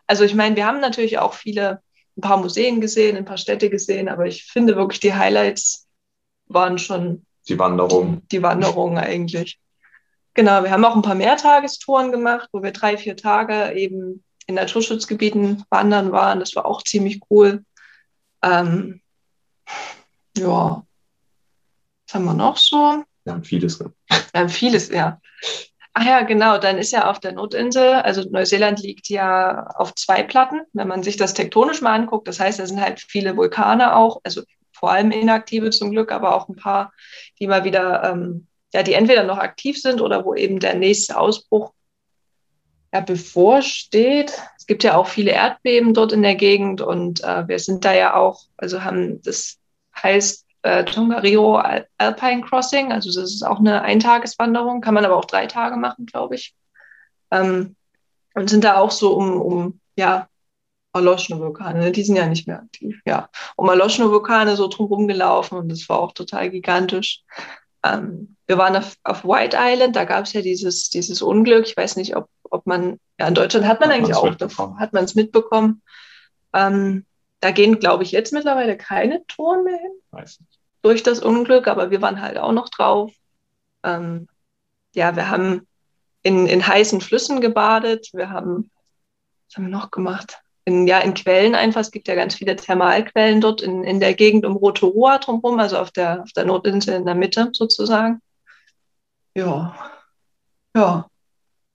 also 0.07 0.23
ich 0.23 0.33
meine, 0.33 0.55
wir 0.55 0.65
haben 0.65 0.79
natürlich 0.79 1.19
auch 1.19 1.33
viele, 1.33 1.81
ein 2.17 2.21
paar 2.21 2.37
Museen 2.37 2.81
gesehen, 2.81 3.15
ein 3.15 3.25
paar 3.25 3.37
Städte 3.37 3.69
gesehen, 3.69 4.09
aber 4.09 4.25
ich 4.25 4.45
finde 4.45 4.75
wirklich 4.75 4.99
die 4.99 5.13
Highlights 5.13 5.87
waren 6.47 6.79
schon 6.79 7.25
die 7.47 7.59
Wanderung. 7.59 8.21
Die, 8.23 8.37
die 8.37 8.43
Wanderung 8.43 8.97
eigentlich. 8.97 9.59
Genau, 10.33 10.63
wir 10.63 10.71
haben 10.71 10.85
auch 10.85 10.95
ein 10.95 11.01
paar 11.01 11.15
Mehrtagestouren 11.15 12.11
gemacht, 12.11 12.49
wo 12.51 12.61
wir 12.61 12.71
drei, 12.71 12.97
vier 12.97 13.15
Tage 13.15 13.73
eben 13.73 14.23
in 14.47 14.55
Naturschutzgebieten 14.55 15.63
wandern 15.69 16.11
waren. 16.11 16.39
Das 16.39 16.55
war 16.55 16.65
auch 16.65 16.81
ziemlich 16.83 17.21
cool. 17.29 17.63
Ähm, 18.47 19.01
ja, 20.37 20.85
was 22.05 22.13
haben 22.13 22.25
wir 22.25 22.33
noch 22.33 22.57
so? 22.57 23.03
Wir 23.23 23.33
haben 23.33 23.43
vieles. 23.43 23.79
Wir 23.79 23.91
haben 24.33 24.49
vieles, 24.49 24.89
ja. 24.89 25.19
Ach 25.93 26.05
ja, 26.05 26.21
genau, 26.21 26.59
dann 26.59 26.77
ist 26.77 26.91
ja 26.91 27.09
auf 27.09 27.19
der 27.19 27.31
Nordinsel, 27.31 27.93
also 27.95 28.21
Neuseeland 28.29 28.79
liegt 28.83 29.09
ja 29.09 29.65
auf 29.77 29.95
zwei 29.95 30.21
Platten, 30.21 30.61
wenn 30.73 30.87
man 30.87 31.01
sich 31.01 31.17
das 31.17 31.33
tektonisch 31.33 31.81
mal 31.81 31.95
anguckt. 31.95 32.27
Das 32.27 32.39
heißt, 32.39 32.59
da 32.59 32.67
sind 32.67 32.79
halt 32.79 33.01
viele 33.01 33.35
Vulkane 33.35 33.95
auch, 33.95 34.21
also 34.23 34.43
vor 34.73 34.91
allem 34.91 35.09
inaktive 35.09 35.71
zum 35.71 35.89
Glück, 35.89 36.11
aber 36.11 36.35
auch 36.35 36.47
ein 36.49 36.55
paar, 36.55 36.93
die 37.39 37.47
mal 37.47 37.63
wieder, 37.63 38.03
ähm, 38.03 38.47
ja, 38.73 38.83
die 38.83 38.93
entweder 38.93 39.23
noch 39.23 39.39
aktiv 39.39 39.81
sind 39.81 39.99
oder 39.99 40.23
wo 40.23 40.35
eben 40.35 40.59
der 40.59 40.75
nächste 40.75 41.17
Ausbruch 41.17 41.73
ja, 42.93 43.01
bevorsteht. 43.01 44.33
Es 44.57 44.65
gibt 44.65 44.83
ja 44.83 44.95
auch 44.95 45.07
viele 45.07 45.31
Erdbeben 45.31 45.93
dort 45.93 46.11
in 46.11 46.21
der 46.21 46.35
Gegend 46.35 46.81
und 46.81 47.23
äh, 47.23 47.47
wir 47.47 47.59
sind 47.59 47.85
da 47.85 47.93
ja 47.93 48.15
auch, 48.15 48.41
also 48.57 48.83
haben, 48.83 49.21
das 49.21 49.57
heißt 50.01 50.45
äh, 50.63 50.85
Tongariro 50.85 51.61
Alpine 51.97 52.41
Crossing, 52.41 52.91
also 52.91 53.09
das 53.09 53.33
ist 53.33 53.43
auch 53.43 53.59
eine 53.59 53.81
Eintageswanderung, 53.81 54.81
kann 54.81 54.93
man 54.93 55.05
aber 55.05 55.15
auch 55.15 55.25
drei 55.25 55.47
Tage 55.47 55.77
machen, 55.77 56.05
glaube 56.05 56.35
ich. 56.35 56.55
Ähm, 57.31 57.75
und 58.35 58.49
sind 58.49 58.63
da 58.63 58.77
auch 58.77 58.91
so 58.91 59.15
um, 59.15 59.41
um 59.41 59.79
ja, 59.97 60.27
erloschene 60.93 61.39
Vulkane, 61.39 61.91
die 61.91 62.03
sind 62.03 62.15
ja 62.15 62.27
nicht 62.27 62.47
mehr 62.47 62.59
aktiv, 62.59 63.01
ja. 63.05 63.29
Um 63.55 63.69
erloschene 63.69 64.11
Vulkane 64.11 64.55
so 64.55 64.67
drumherum 64.67 65.07
gelaufen 65.07 65.57
und 65.57 65.69
das 65.69 65.87
war 65.89 65.99
auch 65.99 66.13
total 66.13 66.49
gigantisch. 66.49 67.23
Ähm, 67.83 68.35
wir 68.47 68.57
waren 68.57 68.75
auf, 68.75 68.95
auf 69.03 69.23
White 69.23 69.57
Island, 69.59 69.95
da 69.95 70.05
gab 70.05 70.25
es 70.25 70.33
ja 70.33 70.41
dieses, 70.41 70.89
dieses 70.89 71.21
Unglück. 71.21 71.67
Ich 71.67 71.77
weiß 71.77 71.97
nicht, 71.97 72.15
ob, 72.15 72.29
ob 72.51 72.65
man, 72.65 72.99
ja, 73.19 73.27
in 73.27 73.33
Deutschland 73.33 73.65
hat 73.65 73.79
man 73.79 73.89
hat 73.89 73.97
eigentlich 73.97 74.15
auch 74.15 74.35
davon, 74.35 74.79
hat 74.79 74.93
man 74.93 75.03
es 75.03 75.15
mitbekommen. 75.15 75.81
Ähm, 76.53 77.05
da 77.39 77.51
gehen, 77.51 77.79
glaube 77.79 78.03
ich, 78.03 78.11
jetzt 78.11 78.33
mittlerweile 78.33 78.77
keine 78.77 79.25
Touren 79.27 79.63
mehr 79.63 79.77
hin. 79.77 79.91
Weiß 80.11 80.39
nicht. 80.39 80.59
Durch 80.81 81.03
das 81.03 81.19
Unglück, 81.19 81.67
aber 81.67 81.91
wir 81.91 82.01
waren 82.01 82.21
halt 82.21 82.37
auch 82.37 82.51
noch 82.51 82.69
drauf. 82.69 83.11
Ähm, 83.83 84.27
ja, 84.95 85.15
wir 85.15 85.29
haben 85.29 85.67
in, 86.23 86.47
in 86.47 86.65
heißen 86.65 87.01
Flüssen 87.01 87.41
gebadet. 87.41 88.09
Wir 88.13 88.29
haben, 88.29 88.71
was 89.47 89.57
haben 89.57 89.65
wir 89.65 89.77
noch 89.77 89.91
gemacht? 89.91 90.41
in, 90.67 90.85
ja, 90.85 90.99
in 90.99 91.13
Quellen 91.13 91.55
einfach. 91.55 91.79
Es 91.79 91.91
gibt 91.91 92.09
ja 92.09 92.15
ganz 92.15 92.35
viele 92.35 92.57
Thermalquellen 92.57 93.39
dort 93.39 93.61
in, 93.61 93.85
in 93.85 94.01
der 94.01 94.13
Gegend 94.13 94.45
um 94.45 94.57
Rotorua 94.57 95.17
drumherum, 95.17 95.57
also 95.61 95.77
auf 95.77 95.91
der, 95.91 96.23
auf 96.23 96.33
der 96.33 96.43
Nordinsel 96.43 96.93
in 96.93 97.05
der 97.05 97.15
Mitte 97.15 97.51
sozusagen. 97.53 98.21
Ja. 99.33 99.73
Ja. 100.75 101.09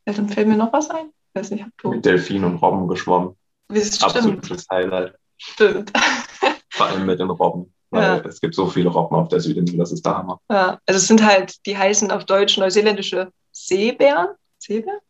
Dann 0.05 0.29
fällt 0.29 0.49
mir 0.49 0.57
noch 0.57 0.73
was 0.73 0.91
ein. 0.91 1.07
Ich 1.07 1.41
weiß 1.41 1.51
nicht, 1.53 1.65
du... 1.79 1.91
Mit 1.91 2.05
Delfinen 2.05 2.45
und 2.45 2.57
Robben 2.57 2.89
geschwommen. 2.89 3.37
Absolutes 3.69 4.67
Highlight. 4.71 5.15
Stimmt. 5.39 5.93
Vor 6.71 6.87
allem 6.87 7.07
mit 7.07 7.21
den 7.21 7.31
Robben. 7.31 7.73
Ja. 7.95 8.17
es 8.21 8.41
gibt 8.41 8.55
so 8.55 8.67
viele 8.69 8.89
Robben 8.89 9.17
auf 9.17 9.29
der 9.29 9.41
Südinsel, 9.41 9.77
das 9.77 9.93
ist 9.93 10.05
der 10.07 10.17
Hammer. 10.17 10.41
Ja, 10.51 10.79
also 10.87 10.99
es 10.99 11.07
sind 11.07 11.23
halt, 11.23 11.67
die 11.67 11.77
heißen 11.77 12.11
auf 12.11 12.25
Deutsch 12.25 12.57
neuseeländische 12.57 13.31
Seebären. 13.51 14.29
Seebären? 14.59 15.01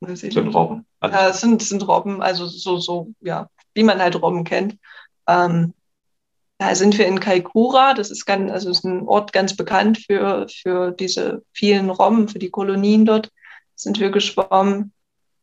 Sind 0.00 0.54
Robben. 0.54 0.84
Ja, 1.02 1.28
es 1.28 1.40
sind, 1.40 1.62
sind 1.62 1.88
Robben, 1.88 2.20
also 2.20 2.46
so, 2.46 2.76
so, 2.76 3.08
ja, 3.20 3.48
wie 3.72 3.82
man 3.82 4.00
halt 4.00 4.20
Robben 4.20 4.44
kennt. 4.44 4.76
Ähm, 5.26 5.72
da 6.58 6.74
sind 6.74 6.96
wir 6.98 7.06
in 7.06 7.20
Kaikoura, 7.20 7.94
das 7.94 8.10
ist, 8.10 8.26
ganz, 8.26 8.50
also 8.50 8.70
ist 8.70 8.84
ein 8.84 9.06
Ort 9.08 9.32
ganz 9.32 9.56
bekannt 9.56 9.98
für, 9.98 10.46
für 10.48 10.90
diese 10.90 11.42
vielen 11.52 11.90
Robben, 11.90 12.28
für 12.28 12.38
die 12.38 12.50
Kolonien 12.50 13.06
dort, 13.06 13.30
sind 13.76 14.00
wir 14.00 14.10
geschwommen. 14.10 14.92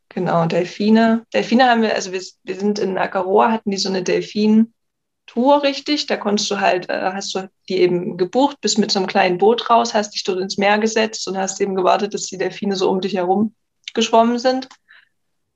Genau, 0.10 0.46
Delfine. 0.46 1.26
Delfine 1.34 1.70
haben 1.70 1.82
wir, 1.82 1.96
also 1.96 2.12
wir, 2.12 2.22
wir 2.44 2.56
sind 2.56 2.80
in 2.80 2.98
Akaroa, 2.98 3.52
hatten 3.52 3.72
die 3.72 3.78
so 3.78 3.90
eine 3.90 4.04
Delfin-Tour 4.04 5.64
richtig. 5.64 6.08
Da 6.08 6.18
konntest 6.18 6.52
du 6.52 6.60
halt, 6.60 6.90
äh, 6.90 7.12
hast 7.14 7.34
du 7.34 7.50
die 7.70 7.78
eben 7.78 8.18
gebucht, 8.18 8.60
bist 8.62 8.78
mit 8.78 8.92
so 8.92 9.00
einem 9.00 9.08
kleinen 9.08 9.38
Boot 9.38 9.70
raus, 9.70 9.94
hast 9.94 10.12
dich 10.12 10.24
dort 10.24 10.40
ins 10.40 10.58
Meer 10.58 10.78
gesetzt 10.78 11.28
und 11.28 11.38
hast 11.38 11.62
eben 11.62 11.76
gewartet, 11.76 12.14
dass 12.14 12.28
die 12.28 12.38
Delfine 12.38 12.76
so 12.76 12.90
um 12.90 13.02
dich 13.02 13.16
herum 13.16 13.56
geschwommen 13.94 14.38
sind. 14.38 14.68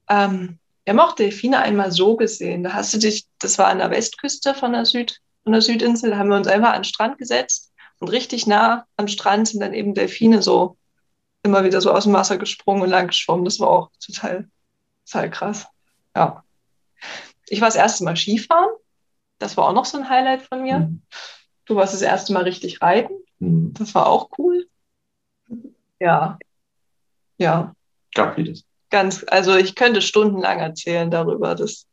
Ähm, 0.10 0.60
wir 0.86 0.93
haben 0.93 1.00
auch 1.00 1.15
Delfine 1.15 1.60
einmal 1.60 1.91
so 1.91 2.15
gesehen. 2.15 2.63
Da 2.63 2.74
hast 2.74 2.93
du 2.93 2.98
dich, 2.98 3.27
das 3.39 3.60
war 3.60 3.67
an 3.67 3.79
der 3.79 3.91
Westküste 3.91 4.55
von 4.55 4.72
der, 4.72 4.86
Süd, 4.86 5.19
von 5.43 5.51
der 5.51 5.62
Südinsel, 5.62 6.12
da 6.12 6.17
haben 6.17 6.29
wir 6.29 6.38
uns 6.38 6.48
einfach 6.48 6.69
an 6.69 6.79
den 6.79 6.86
Strand 6.86 7.17
gesetzt 7.17 7.74
und 8.00 8.07
richtig 8.07 8.48
nah 8.48 8.86
am 8.96 9.07
Strand 9.07 9.50
sind 9.50 9.60
dann 9.60 9.74
eben 9.74 9.93
Delfine 9.93 10.41
so 10.41 10.77
immer 11.48 11.63
wieder 11.63 11.82
so 11.82 11.92
aus 11.92 12.04
dem 12.04 12.13
Wasser 12.13 12.38
gesprungen 12.38 12.84
und 12.84 12.89
lang 12.89 13.08
geschwommen. 13.08 13.46
Das 13.46 13.60
war 13.60 13.70
auch 13.70 13.92
total, 14.00 14.48
total 15.06 15.30
krass. 15.30 15.68
Ja. 16.16 16.44
Ich 17.48 17.62
war 17.62 17.68
das 17.68 17.75
erste 17.75 18.04
Mal 18.04 18.16
Skifahren. 18.16 18.70
Das 19.39 19.58
war 19.58 19.68
auch 19.68 19.74
noch 19.74 19.86
so 19.86 19.98
ein 19.98 20.10
Highlight 20.10 20.44
von 20.44 20.62
mir. 20.62 20.80
Mhm. 20.80 21.01
Du 21.66 21.75
warst 21.75 21.94
das 21.94 22.01
erste 22.01 22.34
Mal 22.34 22.44
richtig 22.44 22.82
reiten. 22.82 23.13
Mhm. 23.39 23.74
Das 23.74 23.96
war 23.96 24.08
auch 24.08 24.30
cool. 24.38 24.68
Ja. 26.00 26.38
Ja. 27.38 27.74
Gab 28.13 28.36
vieles 28.36 28.68
ganz, 28.89 29.25
also 29.27 29.56
ich 29.56 29.75
könnte 29.75 30.01
stundenlang 30.01 30.60
erzählen 30.60 31.12
darüber. 31.12 31.56
Das, 31.56 31.88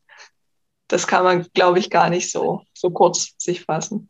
das 0.89 1.07
kann 1.07 1.25
man, 1.25 1.47
glaube 1.55 1.79
ich, 1.79 1.91
gar 1.91 2.11
nicht 2.11 2.31
so, 2.31 2.63
so 2.73 2.91
kurz 2.91 3.35
sich 3.39 3.63
fassen. 3.63 4.09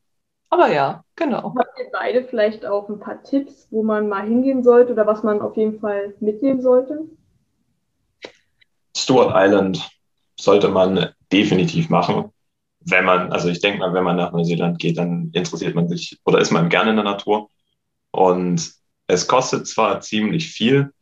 Aber 0.51 0.73
ja, 0.73 1.05
genau. 1.17 1.55
Habt 1.57 1.79
ihr 1.79 1.91
beide 1.93 2.25
vielleicht 2.25 2.65
auch 2.65 2.89
ein 2.89 3.01
paar 3.01 3.23
Tipps, 3.23 3.67
wo 3.71 3.83
man 3.83 4.09
mal 4.09 4.25
hingehen 4.25 4.63
sollte 4.63 4.93
oder 4.93 5.07
was 5.07 5.23
man 5.23 5.41
auf 5.41 5.57
jeden 5.57 5.81
Fall 5.81 6.15
mitnehmen 6.21 6.63
sollte? 6.63 7.09
Stuart 8.97 9.33
Island 9.35 9.91
sollte 10.39 10.69
man 10.69 11.11
definitiv 11.33 11.89
machen. 11.89 12.31
Wenn 12.81 13.05
man, 13.05 13.33
also 13.33 13.49
ich 13.49 13.61
denke 13.61 13.81
mal, 13.81 13.95
wenn 13.95 14.05
man 14.05 14.17
nach 14.17 14.33
Neuseeland 14.33 14.79
geht, 14.79 14.99
dann 14.99 15.31
interessiert 15.33 15.75
man 15.75 15.89
sich 15.89 16.19
oder 16.25 16.39
ist 16.39 16.51
man 16.51 16.69
gerne 16.69 16.91
in 16.91 16.97
der 16.97 17.05
Natur. 17.05 17.49
Und 18.11 18.73
es 19.07 19.27
kostet 19.27 19.67
zwar 19.67 20.01
ziemlich 20.01 20.53
viel, 20.53 20.93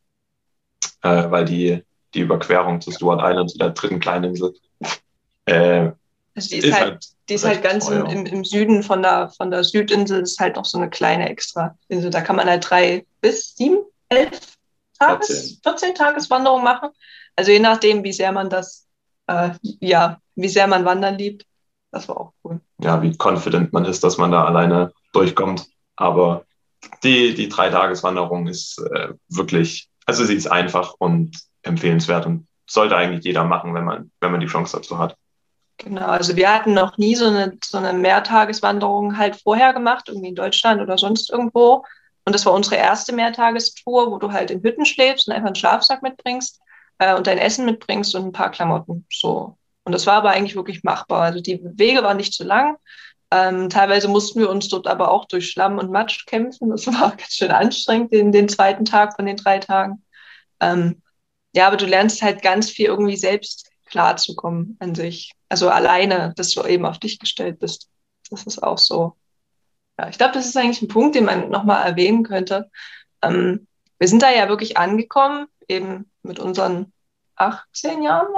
äh, 1.01 1.29
weil 1.29 1.45
die, 1.45 1.83
die 2.13 2.21
Überquerung 2.21 2.81
zu 2.81 2.91
Stuart 2.91 3.21
Island, 3.21 3.51
zu 3.51 3.57
der 3.57 3.71
dritten 3.71 3.99
Kleininsel, 3.99 4.53
äh, 5.45 5.91
also 6.35 6.49
die 6.49 6.57
ist, 6.57 6.65
ist 6.65 6.73
halt, 6.73 6.83
halt, 6.83 7.05
die 7.29 7.33
ist 7.33 7.45
halt 7.45 7.63
ganz 7.63 7.87
im, 7.89 8.05
im, 8.05 8.25
im, 8.25 8.45
Süden 8.45 8.83
von 8.83 9.01
der, 9.01 9.29
von 9.29 9.51
der 9.51 9.63
Südinsel, 9.63 10.21
ist 10.21 10.39
halt 10.39 10.55
noch 10.55 10.65
so 10.65 10.77
eine 10.77 10.89
kleine 10.89 11.29
extra 11.29 11.77
Insel. 11.87 12.09
Da 12.09 12.21
kann 12.21 12.35
man 12.35 12.47
halt 12.47 12.69
drei 12.69 13.05
bis 13.21 13.55
sieben, 13.55 13.79
elf 14.09 14.55
Tages, 14.99 15.59
14, 15.63 15.91
14 15.91 15.95
Tageswanderungen 15.95 16.63
machen. 16.63 16.89
Also 17.35 17.51
je 17.51 17.59
nachdem, 17.59 18.03
wie 18.03 18.13
sehr 18.13 18.31
man 18.31 18.49
das, 18.49 18.87
äh, 19.27 19.51
ja, 19.61 20.19
wie 20.35 20.49
sehr 20.49 20.67
man 20.67 20.85
Wandern 20.85 21.17
liebt. 21.17 21.45
Das 21.91 22.07
war 22.07 22.19
auch 22.19 22.33
cool. 22.43 22.59
Ja, 22.79 23.01
wie 23.01 23.15
confident 23.17 23.73
man 23.73 23.85
ist, 23.85 24.03
dass 24.03 24.17
man 24.17 24.31
da 24.31 24.45
alleine 24.45 24.91
durchkommt. 25.13 25.67
Aber 25.95 26.45
die, 27.03 27.33
die 27.33 27.49
drei 27.49 27.69
Tageswanderung 27.69 28.47
ist 28.47 28.79
äh, 28.79 29.13
wirklich 29.29 29.89
also 30.05 30.25
sie 30.25 30.35
ist 30.35 30.47
einfach 30.47 30.95
und 30.99 31.37
empfehlenswert 31.61 32.25
und 32.25 32.47
sollte 32.67 32.95
eigentlich 32.95 33.23
jeder 33.23 33.43
machen, 33.43 33.73
wenn 33.73 33.85
man, 33.85 34.11
wenn 34.19 34.31
man 34.31 34.41
die 34.41 34.47
Chance 34.47 34.77
dazu 34.77 34.97
hat. 34.97 35.15
Genau, 35.77 36.05
also 36.05 36.35
wir 36.35 36.53
hatten 36.53 36.73
noch 36.73 36.97
nie 36.97 37.15
so 37.15 37.25
eine, 37.25 37.57
so 37.63 37.77
eine 37.77 37.93
Mehrtageswanderung 37.93 39.17
halt 39.17 39.35
vorher 39.35 39.73
gemacht, 39.73 40.07
irgendwie 40.07 40.29
in 40.29 40.35
Deutschland 40.35 40.81
oder 40.81 40.97
sonst 40.97 41.29
irgendwo. 41.29 41.83
Und 42.25 42.33
das 42.33 42.45
war 42.45 42.53
unsere 42.53 42.75
erste 42.75 43.13
Mehrtagestour, 43.13 44.11
wo 44.11 44.17
du 44.17 44.31
halt 44.31 44.49
in 44.51 44.63
Hütten 44.63 44.85
schläfst 44.85 45.27
und 45.27 45.33
einfach 45.33 45.47
einen 45.47 45.55
Schlafsack 45.55 46.01
mitbringst 46.01 46.61
äh, 46.99 47.15
und 47.15 47.27
dein 47.27 47.37
Essen 47.37 47.65
mitbringst 47.65 48.15
und 48.15 48.25
ein 48.25 48.31
paar 48.31 48.51
Klamotten. 48.51 49.05
So. 49.11 49.57
Und 49.83 49.91
das 49.91 50.07
war 50.07 50.15
aber 50.15 50.29
eigentlich 50.29 50.55
wirklich 50.55 50.83
machbar. 50.83 51.23
Also 51.23 51.41
die 51.41 51.59
Wege 51.61 52.03
waren 52.03 52.17
nicht 52.17 52.33
zu 52.33 52.43
lang. 52.43 52.77
Ähm, 53.31 53.69
teilweise 53.69 54.07
mussten 54.07 54.39
wir 54.39 54.49
uns 54.49 54.69
dort 54.69 54.87
aber 54.87 55.11
auch 55.11 55.25
durch 55.25 55.49
Schlamm 55.49 55.79
und 55.79 55.91
Matsch 55.91 56.25
kämpfen. 56.27 56.69
Das 56.69 56.87
war 56.87 57.09
ganz 57.17 57.33
schön 57.33 57.51
anstrengend, 57.51 58.13
den, 58.13 58.31
den 58.31 58.47
zweiten 58.47 58.85
Tag 58.85 59.15
von 59.15 59.25
den 59.25 59.37
drei 59.37 59.59
Tagen. 59.59 60.03
Ähm, 60.59 61.01
ja, 61.55 61.67
aber 61.67 61.77
du 61.77 61.85
lernst 61.85 62.21
halt 62.21 62.41
ganz 62.41 62.69
viel 62.69 62.85
irgendwie 62.85 63.17
selbst 63.17 63.69
klarzukommen 63.85 64.77
an 64.79 64.95
sich. 64.95 65.33
Also 65.53 65.69
alleine, 65.69 66.33
dass 66.35 66.49
du 66.49 66.63
eben 66.63 66.83
auf 66.83 66.97
dich 66.97 67.19
gestellt 67.19 67.59
bist. 67.59 67.87
Das 68.31 68.41
ist 68.45 68.63
auch 68.63 68.79
so. 68.79 69.15
Ja, 69.99 70.09
ich 70.09 70.17
glaube, 70.17 70.33
das 70.33 70.47
ist 70.47 70.57
eigentlich 70.57 70.81
ein 70.81 70.87
Punkt, 70.87 71.13
den 71.13 71.25
man 71.25 71.51
nochmal 71.51 71.85
erwähnen 71.87 72.23
könnte. 72.23 72.71
Ähm, 73.21 73.67
wir 73.99 74.07
sind 74.07 74.23
da 74.23 74.31
ja 74.31 74.49
wirklich 74.49 74.77
angekommen, 74.77 75.45
eben 75.67 76.09
mit 76.23 76.39
unseren 76.39 76.91
18 77.35 78.01
Jahren. 78.01 78.29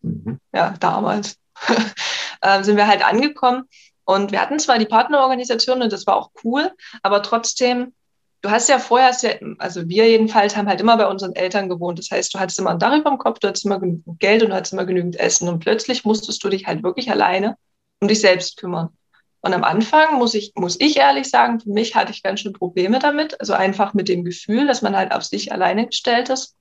Mhm. 0.00 0.40
Ja, 0.54 0.74
damals. 0.80 1.36
äh, 2.40 2.62
sind 2.64 2.78
wir 2.78 2.86
halt 2.86 3.04
angekommen. 3.04 3.68
Und 4.04 4.32
wir 4.32 4.40
hatten 4.40 4.58
zwar 4.58 4.78
die 4.78 4.86
Partnerorganisation 4.86 5.82
und 5.82 5.92
das 5.92 6.06
war 6.06 6.16
auch 6.16 6.30
cool, 6.42 6.72
aber 7.02 7.22
trotzdem, 7.22 7.92
du 8.42 8.50
hast 8.50 8.68
ja 8.68 8.78
vorher, 8.78 9.14
also 9.58 9.88
wir 9.88 10.08
jedenfalls 10.08 10.56
haben 10.56 10.68
halt 10.68 10.80
immer 10.80 10.96
bei 10.96 11.06
unseren 11.06 11.34
Eltern 11.34 11.68
gewohnt. 11.68 11.98
Das 11.98 12.10
heißt, 12.10 12.34
du 12.34 12.38
hattest 12.38 12.58
immer 12.58 12.70
ein 12.70 12.78
Dach 12.78 12.96
über 12.96 13.10
dem 13.10 13.18
Kopf, 13.18 13.38
du 13.38 13.48
hattest 13.48 13.64
immer 13.66 13.80
genügend 13.80 14.18
Geld 14.18 14.42
und 14.42 14.50
du 14.50 14.56
hattest 14.56 14.72
immer 14.72 14.86
genügend 14.86 15.16
Essen. 15.16 15.48
Und 15.48 15.60
plötzlich 15.60 16.04
musstest 16.04 16.42
du 16.42 16.48
dich 16.48 16.66
halt 16.66 16.82
wirklich 16.82 17.10
alleine 17.10 17.56
um 18.00 18.08
dich 18.08 18.20
selbst 18.20 18.56
kümmern. 18.56 18.90
Und 19.42 19.54
am 19.54 19.64
Anfang 19.64 20.18
muss 20.18 20.34
ich, 20.34 20.52
muss 20.54 20.78
ich 20.80 20.98
ehrlich 20.98 21.28
sagen, 21.28 21.60
für 21.60 21.70
mich 21.70 21.94
hatte 21.94 22.12
ich 22.12 22.22
ganz 22.22 22.40
schön 22.40 22.52
Probleme 22.52 22.98
damit. 22.98 23.40
Also 23.40 23.52
einfach 23.54 23.94
mit 23.94 24.08
dem 24.08 24.24
Gefühl, 24.24 24.66
dass 24.66 24.82
man 24.82 24.96
halt 24.96 25.12
auf 25.12 25.24
sich 25.24 25.52
alleine 25.52 25.86
gestellt 25.86 26.28
ist. 26.28 26.56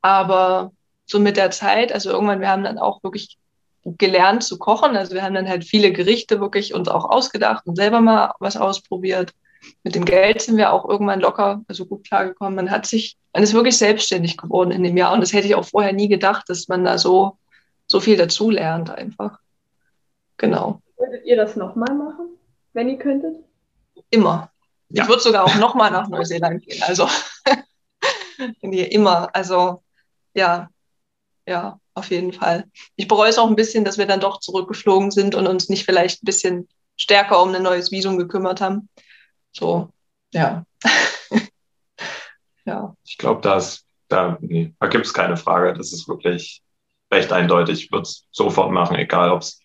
Aber 0.00 0.72
so 1.06 1.18
mit 1.18 1.36
der 1.36 1.50
Zeit, 1.50 1.92
also 1.92 2.10
irgendwann, 2.10 2.40
wir 2.40 2.48
haben 2.48 2.64
dann 2.64 2.78
auch 2.78 3.02
wirklich 3.02 3.38
gelernt 3.84 4.42
zu 4.42 4.58
kochen. 4.58 4.96
Also 4.96 5.14
wir 5.14 5.22
haben 5.22 5.34
dann 5.34 5.48
halt 5.48 5.64
viele 5.64 5.92
Gerichte 5.92 6.40
wirklich 6.40 6.74
uns 6.74 6.88
auch 6.88 7.04
ausgedacht 7.04 7.66
und 7.66 7.76
selber 7.76 8.00
mal 8.00 8.32
was 8.40 8.56
ausprobiert. 8.56 9.32
Mit 9.82 9.94
dem 9.94 10.04
Geld 10.04 10.42
sind 10.42 10.56
wir 10.56 10.72
auch 10.72 10.88
irgendwann 10.88 11.20
locker, 11.20 11.62
also 11.68 11.86
gut 11.86 12.06
klargekommen. 12.06 12.54
Man 12.54 12.70
hat 12.70 12.86
sich, 12.86 13.16
man 13.32 13.42
ist 13.42 13.54
wirklich 13.54 13.76
selbstständig 13.76 14.36
geworden 14.36 14.70
in 14.70 14.82
dem 14.82 14.96
Jahr. 14.96 15.12
Und 15.12 15.20
das 15.20 15.32
hätte 15.32 15.46
ich 15.46 15.54
auch 15.54 15.64
vorher 15.64 15.92
nie 15.92 16.08
gedacht, 16.08 16.48
dass 16.48 16.68
man 16.68 16.84
da 16.84 16.98
so, 16.98 17.38
so 17.86 18.00
viel 18.00 18.16
dazu 18.16 18.50
lernt 18.50 18.90
einfach. 18.90 19.38
Genau. 20.36 20.80
Würdet 20.96 21.24
ihr 21.24 21.36
das 21.36 21.56
nochmal 21.56 21.94
machen, 21.94 22.36
wenn 22.72 22.88
ihr 22.88 22.98
könntet? 22.98 23.36
Immer. 24.10 24.50
Ja. 24.90 25.02
Ich 25.02 25.08
würde 25.08 25.22
sogar 25.22 25.44
auch 25.44 25.54
nochmal 25.56 25.90
nach 25.90 26.08
Neuseeland 26.08 26.64
gehen. 26.64 26.82
Also 26.82 27.08
nee, 28.62 28.82
immer. 28.82 29.28
Also 29.34 29.82
ja, 30.34 30.68
ja, 31.46 31.78
auf 31.94 32.10
jeden 32.10 32.32
Fall. 32.32 32.64
Ich 32.96 33.08
bereue 33.08 33.30
es 33.30 33.38
auch 33.38 33.48
ein 33.48 33.56
bisschen, 33.56 33.84
dass 33.84 33.98
wir 33.98 34.06
dann 34.06 34.20
doch 34.20 34.40
zurückgeflogen 34.40 35.10
sind 35.10 35.34
und 35.34 35.46
uns 35.46 35.68
nicht 35.68 35.84
vielleicht 35.84 36.22
ein 36.22 36.26
bisschen 36.26 36.68
stärker 36.96 37.42
um 37.42 37.54
ein 37.54 37.62
neues 37.62 37.90
Visum 37.90 38.18
gekümmert 38.18 38.60
haben. 38.60 38.88
So, 39.52 39.90
ja. 40.32 40.64
ja. 42.64 42.96
Ich 43.04 43.18
glaube, 43.18 43.40
da, 44.08 44.38
nee, 44.40 44.74
da 44.78 44.86
gibt 44.86 45.06
es 45.06 45.14
keine 45.14 45.36
Frage. 45.36 45.74
Das 45.74 45.92
ist 45.92 46.08
wirklich 46.08 46.62
recht 47.10 47.32
eindeutig. 47.32 47.84
Ich 47.84 47.92
würde 47.92 48.02
es 48.02 48.26
sofort 48.30 48.72
machen, 48.72 48.96
egal 48.96 49.30
ob 49.30 49.42
es 49.42 49.60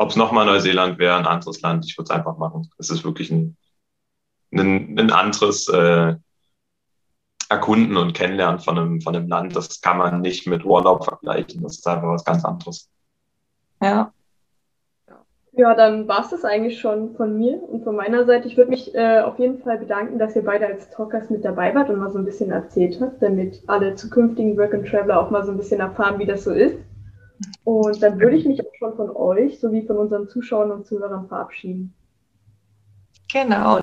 ob 0.00 0.08
es 0.08 0.16
nochmal 0.16 0.46
Neuseeland 0.46 0.98
wäre, 0.98 1.16
ein 1.16 1.26
anderes 1.26 1.60
Land, 1.60 1.84
ich 1.84 1.98
würde 1.98 2.04
es 2.04 2.10
einfach 2.10 2.38
machen. 2.38 2.70
Es 2.78 2.88
ist 2.88 3.04
wirklich 3.04 3.30
ein, 3.30 3.58
ein, 4.50 4.98
ein 4.98 5.10
anderes 5.10 5.68
äh, 5.68 6.16
Erkunden 7.50 7.98
und 7.98 8.14
Kennenlernen 8.14 8.60
von 8.60 8.78
einem, 8.78 9.00
von 9.02 9.14
einem 9.14 9.28
Land. 9.28 9.54
Das 9.54 9.82
kann 9.82 9.98
man 9.98 10.22
nicht 10.22 10.46
mit 10.46 10.64
Urlaub 10.64 11.04
vergleichen. 11.04 11.62
Das 11.62 11.78
ist 11.78 11.86
einfach 11.86 12.08
was 12.08 12.24
ganz 12.24 12.44
anderes. 12.46 12.88
Ja. 13.82 14.12
Ja, 15.60 15.74
dann 15.74 16.08
war 16.08 16.22
es 16.22 16.30
das 16.30 16.42
eigentlich 16.42 16.80
schon 16.80 17.14
von 17.16 17.36
mir 17.36 17.62
und 17.62 17.84
von 17.84 17.94
meiner 17.94 18.24
Seite. 18.24 18.48
Ich 18.48 18.56
würde 18.56 18.70
mich 18.70 18.94
äh, 18.94 19.20
auf 19.20 19.38
jeden 19.38 19.58
Fall 19.58 19.76
bedanken, 19.76 20.18
dass 20.18 20.34
ihr 20.34 20.42
beide 20.42 20.66
als 20.66 20.88
Talkers 20.88 21.28
mit 21.28 21.44
dabei 21.44 21.74
wart 21.74 21.90
und 21.90 21.98
mal 21.98 22.10
so 22.10 22.16
ein 22.16 22.24
bisschen 22.24 22.50
erzählt 22.50 22.98
habt, 22.98 23.20
damit 23.20 23.60
alle 23.66 23.94
zukünftigen 23.94 24.56
Work 24.56 24.72
and 24.72 24.88
Traveler 24.88 25.20
auch 25.20 25.30
mal 25.30 25.44
so 25.44 25.50
ein 25.52 25.58
bisschen 25.58 25.80
erfahren, 25.80 26.18
wie 26.18 26.24
das 26.24 26.44
so 26.44 26.50
ist. 26.50 26.76
Und 27.64 28.02
dann 28.02 28.18
würde 28.18 28.36
ich 28.36 28.46
mich 28.46 28.66
auch 28.66 28.74
schon 28.78 28.96
von 28.96 29.10
euch 29.14 29.60
sowie 29.60 29.82
von 29.86 29.98
unseren 29.98 30.28
Zuschauern 30.28 30.70
und 30.70 30.86
Zuhörern 30.86 31.28
verabschieden. 31.28 31.92
Genau. 33.30 33.80